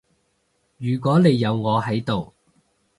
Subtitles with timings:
[0.79, 2.33] 如果你有我喺度